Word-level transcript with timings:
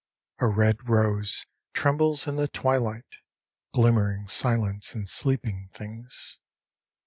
A 0.39 0.47
red 0.47 0.89
rose 0.89 1.45
tremoieb 1.75 2.27
In 2.27 2.35
the 2.35 2.47
twilight 2.47 3.05
Glimmering 3.71 4.27
silence 4.27 4.95
And 4.95 5.07
sleeping 5.07 5.69
things. 5.73 6.39